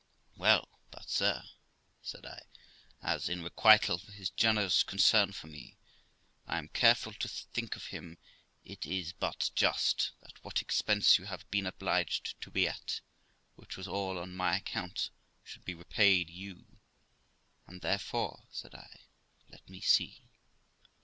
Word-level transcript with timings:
'Well, 0.35 0.67
but, 0.89 1.07
sir', 1.11 1.43
said 2.01 2.25
I,' 2.25 2.41
as, 3.13 3.29
in 3.29 3.43
requital 3.43 3.99
for 3.99 4.11
his 4.11 4.31
generous 4.31 4.81
concern 4.81 5.31
for 5.31 5.45
me, 5.45 5.77
I 6.47 6.57
am 6.57 6.69
careful 6.69 7.13
to 7.13 7.27
think 7.27 7.75
of 7.75 7.85
him, 7.85 8.17
it 8.63 8.87
is 8.87 9.13
but 9.13 9.51
just 9.53 10.13
that 10.23 10.43
what 10.43 10.59
expense 10.59 11.19
you 11.19 11.25
have 11.25 11.47
been 11.51 11.67
obliged 11.67 12.33
to 12.41 12.49
be 12.49 12.67
at, 12.67 13.01
which 13.53 13.77
was 13.77 13.87
all 13.87 14.17
on 14.17 14.35
my 14.35 14.57
account, 14.57 15.11
should 15.43 15.65
be 15.65 15.75
repaid 15.75 16.31
you; 16.31 16.65
and 17.67 17.81
therefore', 17.81 18.47
said 18.49 18.73
I, 18.73 19.01
'let 19.51 19.69
me 19.69 19.81
see 19.81 20.23